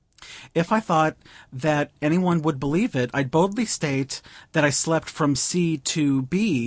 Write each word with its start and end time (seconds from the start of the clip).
If 0.55 0.71
I 0.71 0.79
thought 0.79 1.15
that 1.53 1.91
any 2.01 2.17
one 2.17 2.41
would 2.41 2.59
believe 2.59 2.95
it, 2.95 3.11
I'd 3.13 3.29
boldly 3.29 3.65
state 3.67 4.23
that 4.53 4.65
I 4.65 4.71
slept 4.71 5.07
from 5.07 5.35
C. 5.35 5.77
to 5.77 6.23
B. 6.23 6.59